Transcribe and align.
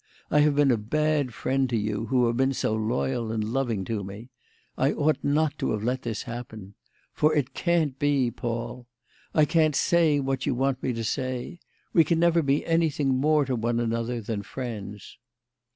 I 0.31 0.39
have 0.39 0.55
been 0.55 0.71
a 0.71 0.77
bad 0.77 1.31
friend 1.31 1.69
to 1.69 1.77
you, 1.77 2.07
who 2.07 2.25
have 2.25 2.35
been 2.35 2.55
so 2.55 2.73
loyal 2.73 3.31
and 3.31 3.43
loving 3.43 3.85
to 3.85 4.03
me. 4.03 4.31
I 4.75 4.93
ought 4.93 5.23
not 5.23 5.59
to 5.59 5.73
have 5.73 5.83
let 5.83 6.01
this 6.01 6.23
happen. 6.23 6.73
For 7.13 7.35
it 7.35 7.53
can't 7.53 7.99
be, 7.99 8.31
Paul; 8.31 8.87
I 9.35 9.45
can't 9.45 9.75
say 9.75 10.19
what 10.19 10.47
you 10.47 10.55
want 10.55 10.81
me 10.81 10.91
to 10.93 11.03
say. 11.03 11.59
We 11.93 12.03
can 12.03 12.17
never 12.19 12.41
be 12.41 12.65
anything 12.65 13.09
more 13.09 13.45
to 13.45 13.55
one 13.55 13.79
another 13.79 14.21
than 14.21 14.41
friends." 14.41 15.19